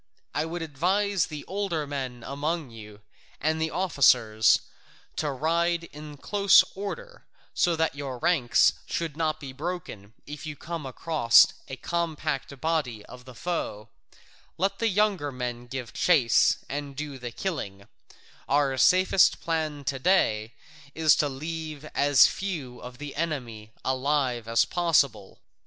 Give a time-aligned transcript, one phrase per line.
[0.33, 3.01] I would advise the older men among you
[3.39, 4.61] and the officers,
[5.17, 10.55] to ride in close order, so that your ranks should not be broken, if you
[10.55, 13.89] come across a compact body of the foe;
[14.57, 17.87] let the younger men give chase, and do the killing;
[18.49, 20.53] our safest plan to day
[20.95, 25.41] is to leave as few of the enemy alive as possible.